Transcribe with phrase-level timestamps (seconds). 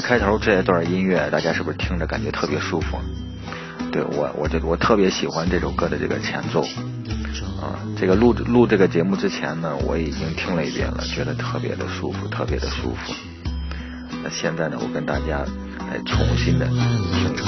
[0.00, 2.98] 开头这一段音乐，大家是不是听着感觉特别舒服？
[3.90, 6.62] 对我，我这我特别喜欢这首歌的这个前奏。
[7.60, 13.12] 啊，这个录录这个节目之前呢，我已经听了一遍了，觉得特别的舒服，特别的舒服。
[14.22, 15.44] 那现在呢，我跟大家
[15.90, 17.44] 来重新的听一遍。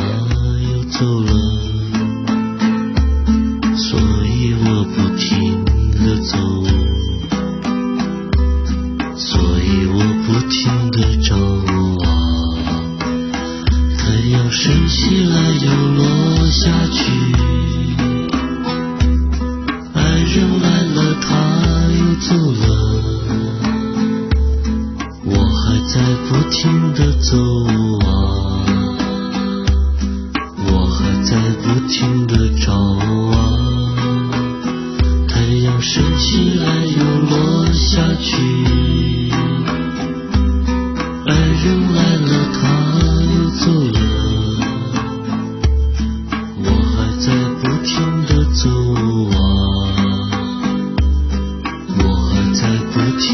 [14.10, 17.00] 太阳升起来又落下去。
[19.94, 21.28] 爱人来了他
[21.96, 22.64] 又走了
[25.26, 27.38] 我还在不停的走
[28.04, 28.49] 啊。
[53.20, 53.26] 大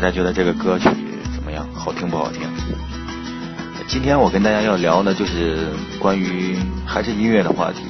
[0.00, 0.88] 家觉得这个歌曲
[1.34, 1.68] 怎么样？
[1.72, 2.40] 好听不好听？
[3.86, 5.68] 今天我跟大家要聊的就是
[6.00, 7.84] 关于还是音乐的话题。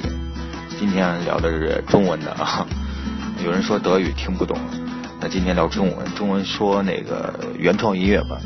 [0.79, 2.63] 今天聊的是中文的啊。
[3.43, 4.55] 有人说德语听不懂，
[5.19, 6.05] 那今天聊中文。
[6.13, 8.37] 中文说那个原创音乐吧。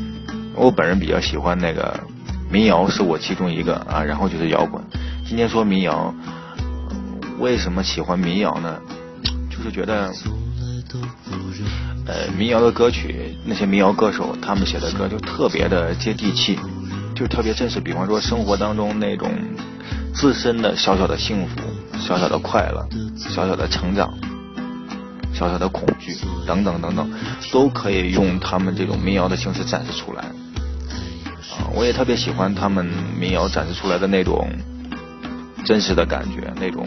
[0.54, 1.98] 我本人比较喜欢那个
[2.50, 4.02] 民谣，是我其中一个啊。
[4.02, 4.82] 然后就是摇滚。
[5.26, 6.14] 今天说民谣，
[7.38, 8.78] 为什么喜欢民谣呢？
[9.50, 10.12] 就是觉得。
[12.06, 16.56] 呃，民谣的歌曲，那些民谣歌手他们写的歌就特别的接地气，
[17.16, 17.80] 就特别真实。
[17.80, 19.32] 比方说生活当中那种
[20.14, 21.56] 自身的小小的幸福、
[21.98, 22.86] 小小的快乐、
[23.16, 24.12] 小小的成长、
[25.32, 26.14] 小小的恐惧
[26.46, 27.10] 等等等等，
[27.50, 30.26] 都可以用他们这种民谣的形式展示出来。
[31.58, 32.84] 啊，我也特别喜欢他们
[33.18, 34.48] 民谣展示出来的那种
[35.64, 36.86] 真实的感觉，那种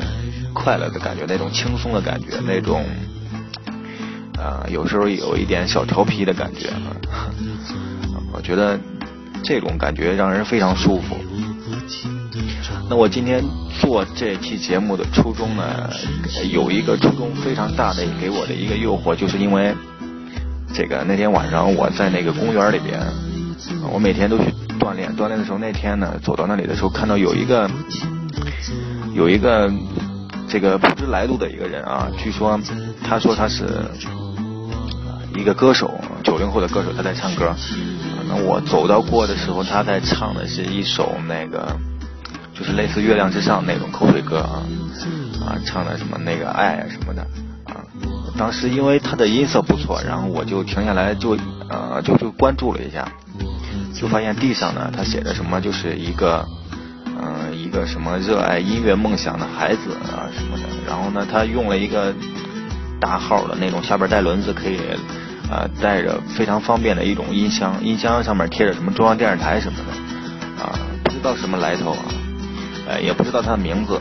[0.54, 2.84] 快乐的感觉，那种轻松的感觉，那种。
[4.38, 6.70] 啊，有时候有一点小调皮的感觉，
[8.32, 8.80] 我觉得
[9.44, 11.18] 这种感觉让人非常舒服。
[12.88, 13.44] 那我今天
[13.82, 15.90] 做这期节目的初衷呢，
[16.52, 19.74] 有一个初衷非常大的给我的一个诱惑，就是因为
[20.72, 23.02] 这个那天晚上我在那个公园里边，
[23.92, 24.46] 我每天都去
[24.80, 27.70] 锻炼，锻炼的时候那天呢，走到那里的时候看到有一个
[29.14, 29.72] 有一个
[30.48, 32.60] 这个不知来路的一个人啊，据说
[33.04, 33.66] 他说他是。
[35.36, 37.54] 一个歌手，九零后的歌手，他在唱歌。
[38.28, 41.78] 那我走到过的时候，他在唱的是一首那个，
[42.56, 44.66] 就是类似《月亮之上》那种口水歌啊，
[45.46, 47.22] 啊，唱的什么那个爱什么的
[47.66, 47.86] 啊。
[48.36, 51.38] 当时因为他的音色不错，然后我就停下来就
[51.70, 53.08] 呃就就关注了一下，
[53.94, 56.46] 就发现地上呢他写的什么就是一个
[57.06, 60.64] 嗯一个什么热爱音乐梦想的孩子啊什么的。
[60.86, 62.14] 然后呢他用了一个
[63.00, 64.80] 大号的那种下边带轮子可以。
[65.50, 72.04] 啊，带着非常方便的一种音箱，音箱上面贴着什么中央电视台什么的，啊，不知道什么来头啊，
[72.86, 73.98] 呃，也不知道他的名字，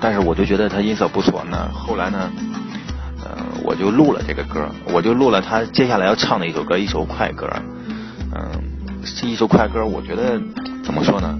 [0.00, 1.44] 但是我就觉得他音色不错。
[1.50, 2.30] 那后来呢，
[3.24, 7.50] 呃，我就录了这个歌，我就录了他接下来要唱的一首歌，一首快歌，
[8.34, 9.84] 嗯，是一首快歌。
[9.84, 10.40] 我觉得
[10.84, 11.38] 怎么说呢，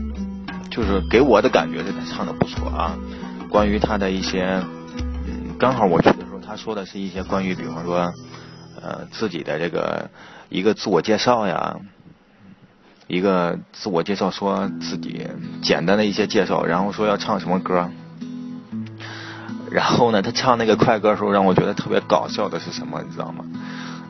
[0.70, 2.96] 就是给我的感觉是他唱的不错啊。
[3.48, 4.62] 关于他的一些，
[5.26, 6.38] 嗯，刚好我去的时候。
[6.40, 8.10] 他说的是一些关于，比方说，
[8.80, 10.08] 呃，自己的这个
[10.48, 11.76] 一个自我介绍呀，
[13.06, 15.26] 一个自我介绍，说自己
[15.62, 17.90] 简单的一些介绍，然后说要唱什么歌。
[19.70, 23.44] 然后呢，他唱那个快歌的时候，让我觉得特别搞笑的是什么，你知道吗？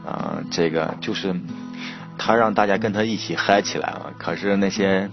[0.06, 1.34] 啊，这个就是
[2.18, 4.12] 他让大家跟他一起嗨起来了。
[4.18, 5.08] 可是那些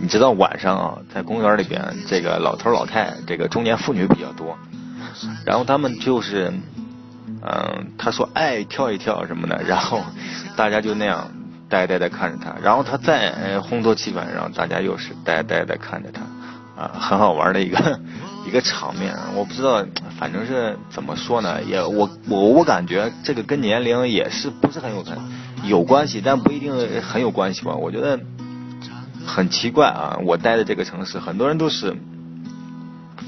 [0.00, 4.56] 你知道晚上啊，在公园里边，这个老头老太，这个中年妇女比较多。
[5.44, 6.52] 然后他们就是，
[7.42, 10.00] 嗯，他说爱跳一跳什么的， 然后
[10.56, 11.28] 大家就那样
[11.68, 12.54] 呆呆的看着他。
[12.62, 16.22] 然后他再烘托气氛，然后大家又是呆呆的看着他，
[16.80, 18.00] 啊，很好玩的一个。
[18.46, 19.82] 一个场面，我不知道，
[20.18, 21.62] 反正是怎么说呢？
[21.62, 25.16] 也我我我感觉这个跟年龄也是不是很有很
[25.66, 26.72] 有关系，但不一定
[27.02, 27.74] 很有关系吧？
[27.74, 28.20] 我觉得
[29.26, 30.18] 很奇怪啊！
[30.24, 31.96] 我待的这个城市，很多人都是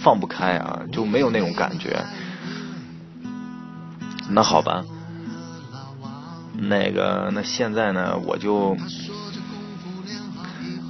[0.01, 2.05] 放不开啊，就没有那种感觉。
[4.29, 4.85] 那好吧，
[6.55, 8.77] 那个那现在呢，我就。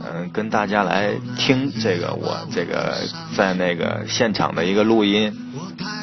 [0.08, 2.96] 嗯，跟大家来听这个我这个
[3.36, 5.34] 在那个现场的一个录音，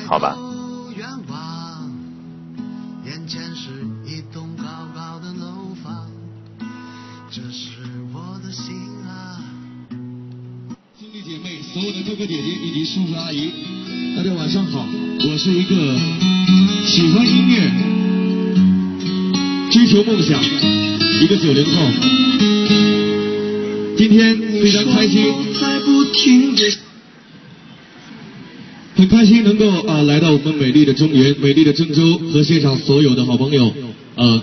[0.08, 0.36] 好吧？
[12.02, 13.52] 哥哥姐姐以及叔叔阿姨，
[14.18, 14.84] 大家晚上好！
[15.30, 15.76] 我是一个
[16.88, 17.72] 喜欢音乐、
[19.70, 20.44] 追求梦想
[21.22, 21.72] 一个九零后。
[23.96, 25.24] 今天非常开心，
[28.96, 33.72] 很开心能够啊来到我们美丽的中原、美丽的郑州，和现场所有的好朋友
[34.16, 34.42] 呃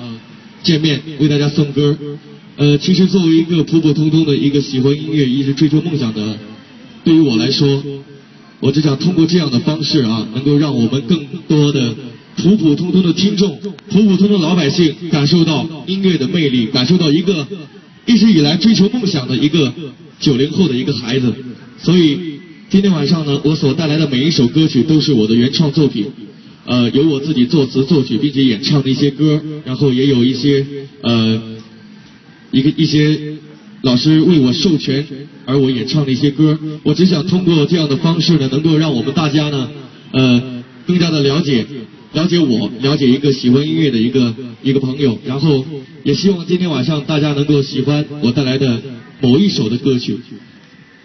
[0.62, 1.98] 见面，为大家送歌。
[2.56, 6.38] 呃，其实作为一个普普通通的一个喜欢音乐、一直追求梦想的，
[7.04, 7.82] 对于我来说，
[8.60, 11.18] 我只想通过这样的方式啊，能够让我们更
[11.48, 11.94] 多的
[12.36, 13.58] 普普通通的听众、
[13.88, 17.46] 普普通通的老百姓感受到音乐的魅力，感受到一个。
[18.06, 19.72] 一直以来追求梦想的一个
[20.18, 21.32] 九零后的一个孩子，
[21.78, 22.18] 所以
[22.68, 26.06] 今天晚上呢，我所带来的每一首歌曲都是我的原创作品，
[26.64, 30.66] 呃，有我自己作词作曲并且演唱的一些歌，然后也有一些
[31.02, 31.40] 呃
[32.50, 33.36] 一个一些
[33.82, 35.04] 老师为我授权
[35.46, 39.70] 而我演唱的一些歌，我只想通过这样的方式呢，能够让我们大家呢，
[40.12, 41.66] 呃，更加的了解。
[42.12, 44.34] 了解我，了解一个喜欢音乐的一个
[44.64, 45.64] 一个朋友，然后
[46.02, 48.82] 也希望今天晚上大家能够喜欢我带来的
[49.20, 50.18] 某一首的歌曲。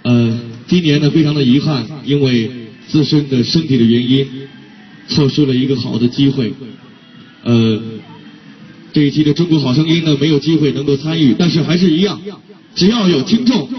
[0.02, 2.50] 呃，今年呢非常的遗憾，因为
[2.88, 4.26] 自身的身体的原因，
[5.08, 6.52] 错失了一个好的机会。
[7.44, 7.80] 呃，
[8.92, 12.20] 这一期的中国好声音呢没有机会能够参与，但是还是一样，
[12.76, 13.70] 只要有听众。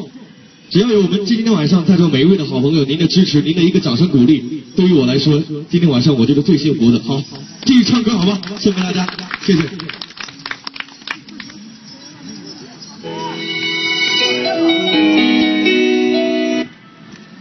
[0.69, 4.43] 只要有我们今天晚上在座每一位的好朋友，您的支持，您的一个掌声鼓励，
[4.75, 5.41] 对于我来说，
[5.71, 6.99] 今天晚上我就是最幸福的。
[7.05, 7.23] 好，
[7.65, 8.41] 继续唱歌好吗？
[8.59, 9.07] 送给大家，
[9.45, 9.61] 谢谢。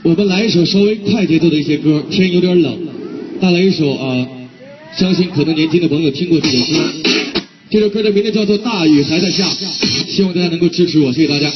[0.04, 2.78] 我们来一首稍微快节奏的一些歌，天有点冷，
[3.42, 4.28] 带来一首啊，
[4.96, 6.94] 相信可能年轻的朋友听过这首歌，
[7.69, 9.44] 这首歌的名字叫做《大雨还在下》，
[10.09, 11.51] 希望大家能够支持我，谢谢大家。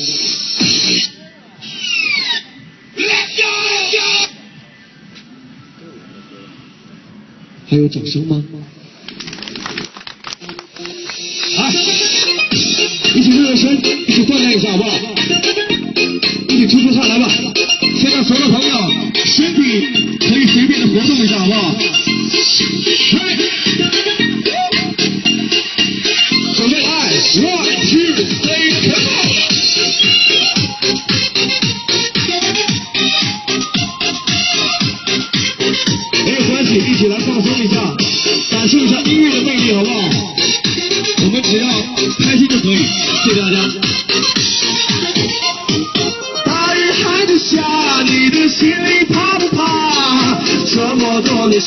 [7.70, 8.44] 还有掌声吗？
[11.58, 11.70] 啊！
[13.14, 14.90] 一起热热身，一起锻炼一下，好不好？
[16.50, 17.30] 一起出出汗，来吧！
[18.02, 18.92] 现在所有的朋友，
[19.26, 19.62] 身体
[20.20, 21.76] 可以随便的活动一下，好不好？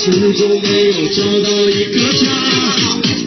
[0.04, 2.26] 始终没有找到一个家。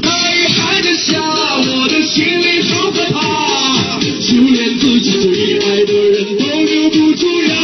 [0.01, 7.55] 大雨还在下，我的心里好害怕，就连自己最爱的人都留不住呀。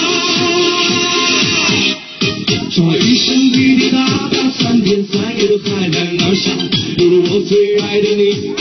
[2.70, 3.98] 这一声滴滴答
[4.32, 6.56] 答，三天三夜都还在那想，
[6.98, 8.54] 不如我最爱的你，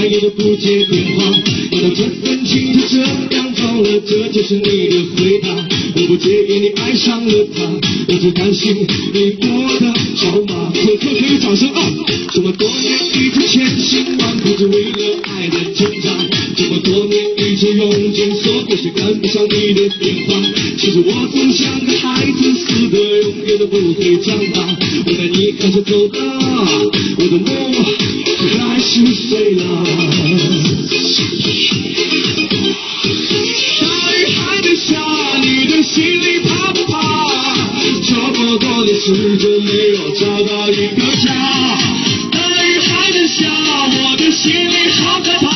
[0.00, 1.24] 三天三夜都不接电话。
[1.72, 2.96] 难道这份情就这
[3.36, 4.00] 样走了？
[4.06, 5.48] 这就是你的回答？
[5.94, 7.60] 我不介意你爱上了他，
[8.08, 8.74] 我只担心
[9.12, 9.46] 你过
[9.78, 10.72] 得好吗？
[10.74, 11.80] 此刻给予掌声啊！
[12.32, 16.08] 这么多年一直千辛万苦，只为了爱的挣扎。
[16.56, 20.40] 这么多年一直用尽所有，却赶不上你的电话。
[20.78, 22.98] 其实我总像个孩子似的。
[23.20, 24.60] 永远都不会长大，
[25.04, 26.18] 我带你开车走吧，
[27.18, 27.72] 我的梦
[28.48, 29.84] 还是碎了
[33.80, 34.96] 大雨还在下
[35.42, 36.96] 你的心里怕不怕
[38.02, 41.34] 这么多年始终没有找到一个家
[42.32, 45.49] 大雨还在下我的心里好害怕。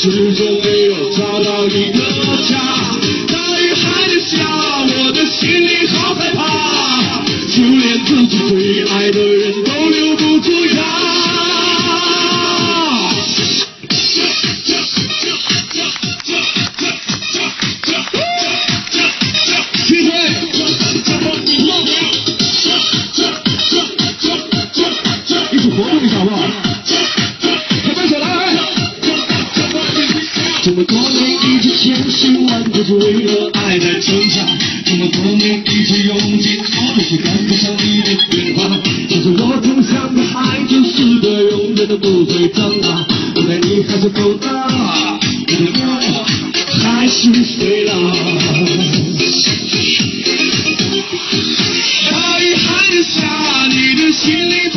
[0.00, 1.98] 始终没有找到一个
[2.48, 2.56] 家。
[3.26, 4.46] 大雨还在下，
[4.86, 10.14] 我的心里好害怕，就连自己最爱的人都留
[33.08, 34.44] 为了爱在挣扎。
[34.84, 38.78] 这么多年一直用尽所有，却赶不上你的变化。
[39.08, 43.06] 其实我总像个孩子似的，永远都不会长大。
[43.36, 44.46] 原来你还是够大，
[45.48, 45.78] 原来
[46.12, 46.16] 我
[46.82, 47.92] 还是岁老。
[52.10, 53.16] 大雨还在下，
[53.70, 54.68] 你的心里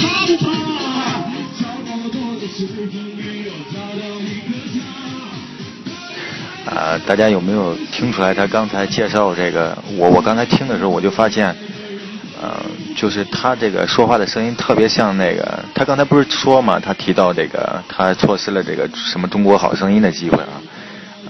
[6.81, 8.33] 啊、大家有没有听出来？
[8.33, 11.55] 他刚才介绍这个，我我刚才听的时候，我就发现，
[12.41, 12.59] 呃，
[12.97, 20.57] 就是他这个说话的声音特别像那个，他刚才不是说嘛，他提到这个，他错失了这个什么中国好声音的机会啊，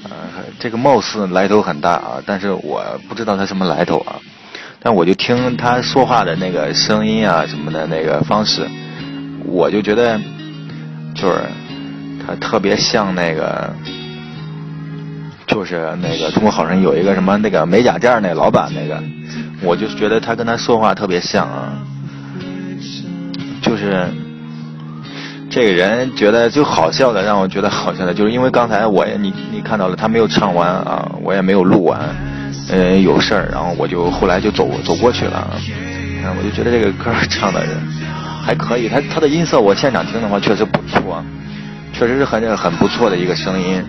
[0.03, 0.11] 呃，
[0.57, 4.15] 这个貌似来头很大啊，但是我不知道他什么来头啊，
[4.81, 8.65] 但我就听他说话的那个声音啊什么的那个方式，
[9.45, 10.17] 我就觉得，
[11.13, 11.41] 就是
[12.25, 13.75] 他特别像那个。
[15.51, 19.03] 就是那个中国好声音有一个什么那个美甲店那老板那个，
[19.61, 21.73] 我就觉得他跟他说话特别像啊，
[23.61, 24.07] 就是
[25.49, 31.99] 这个人觉得就好笑的，让我觉得好笑的，就是因为刚才我你你看到了，他没有唱完啊，我也没有录完，
[32.69, 37.61] 呃有事儿，然后我就后来就走走过去了，啊，我就觉得这个歌唱的
[38.41, 41.21] 还可以，他他的音色我现场听的话确实不错，
[41.91, 43.83] 确实是很很不错的一个声音。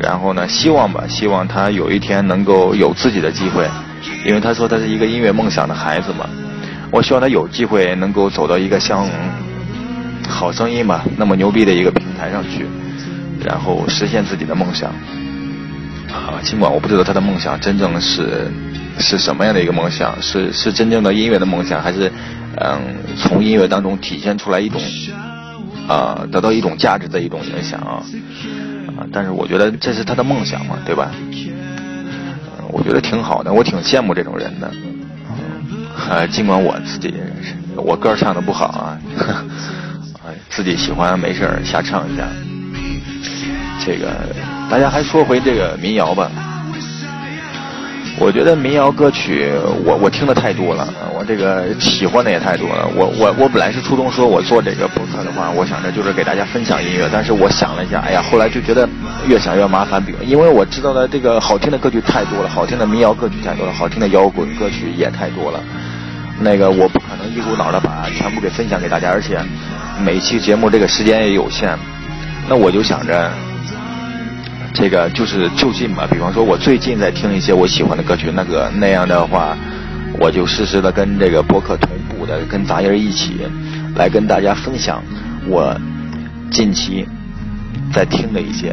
[0.00, 3.68] 然后呢，希望吧，希望他有一天能够有自己的机会，
[4.24, 6.28] 因为他说他是一个音乐梦想的孩子嘛。
[6.90, 9.06] 我希望他有机会能够走到一个像
[10.26, 12.66] 好声音嘛那么牛逼的一个平台上去，
[13.44, 14.90] 然后实现自己的梦想。
[16.10, 18.50] 啊，尽管我不知道他的梦想真正是
[18.98, 22.10] 是什么样的一个梦想，是是真正的音乐的梦想，还是
[22.56, 22.80] 嗯
[23.16, 24.80] 从音乐当中体现出来一种
[25.86, 28.00] 啊得到一种价值的一种影响啊。
[28.98, 31.10] 啊，但是我觉得这是他的梦想嘛，对吧？
[32.70, 34.70] 我觉得挺好的，我挺羡慕这种人的。
[36.10, 37.14] 呃，尽管我自己
[37.76, 38.98] 我歌唱的不好啊，
[40.26, 42.26] 哎，自己喜欢没事儿瞎唱一下。
[43.84, 44.10] 这个
[44.70, 46.30] 大家还说回这个民谣吧。
[48.20, 49.48] 我觉得民谣歌曲，
[49.84, 50.86] 我我听的太多了，
[51.18, 52.86] 我这个喜欢的也太多了。
[52.94, 58.88] 我我我本来是初中说我做这个播客的话，我想着就是给大家分享音乐，但是我想了一下，哎呀，后来就觉得
[59.26, 65.58] 越想越麻烦，比因为我知道的这个好听的歌曲太多了，好听的民谣歌曲太多了，好听的摇滚歌曲也太多了。
[66.38, 69.40] 那个我不可能一股脑的把全部给分享给大家，而且
[70.00, 71.76] 每期节目这个时间也有限，
[72.48, 73.28] 那我就想着。
[74.74, 79.56] 这个就是就近嘛，比方说，我最近在听一些我喜欢的歌曲，那个那样的话，
[80.18, 83.40] 我就实时的跟这个播客同步的，跟杂音一起
[83.96, 85.02] 来跟大家分享
[85.48, 85.76] 我
[86.50, 87.06] 近期
[87.92, 88.72] 在听的一些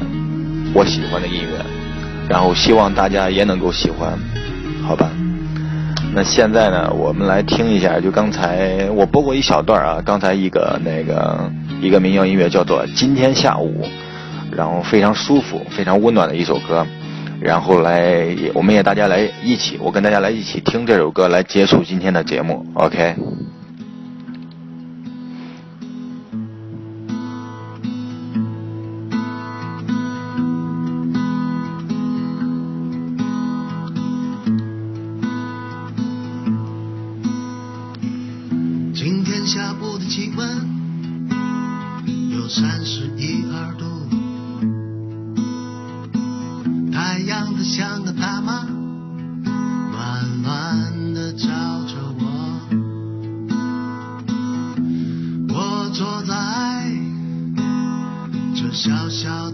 [0.74, 1.66] 我喜欢的音乐，
[2.30, 4.18] 然后希望大家也能够喜欢，
[4.84, 5.10] 好吧？
[6.14, 11.52] 那现在呢，我们来听一下，就刚才我播过一小段啊，刚才一个那个
[11.82, 13.84] 一个民谣音乐叫做《今天下午》。
[14.56, 16.88] 然后非常舒服、非常温暖的一首歌，
[17.46, 18.26] 然后来，
[18.56, 23.35] 我们也大家来一起，我跟大家来一起听这首歌，来结束今天的节目，OK。
[58.76, 59.45] 小小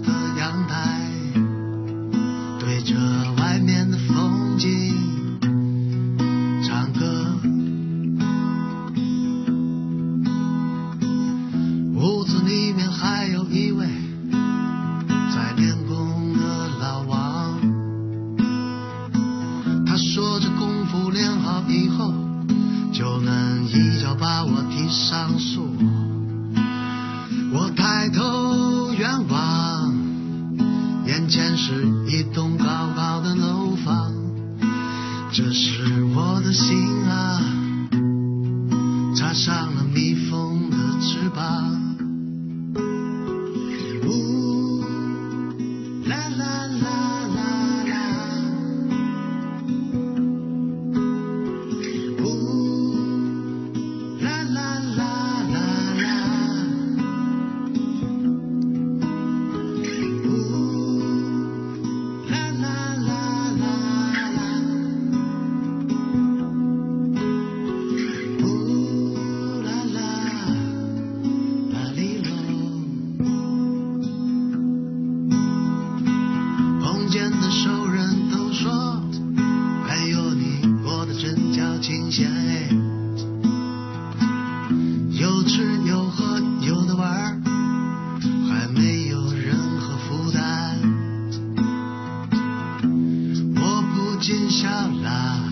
[94.32, 94.70] 心笑
[95.04, 95.44] 啦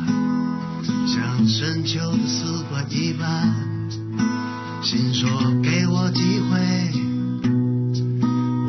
[1.06, 3.54] 像深秋的丝瓜一般
[4.82, 5.30] 心说
[5.62, 6.58] 给我机会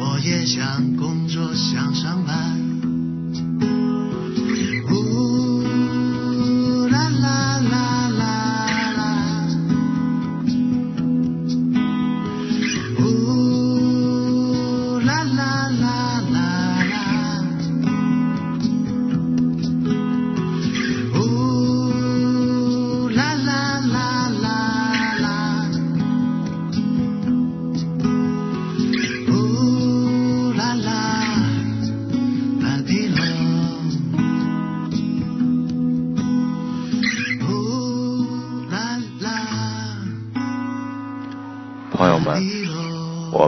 [0.00, 2.50] 我也想工作想上班。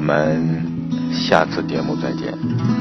[0.02, 2.71] 我们下次节目再见。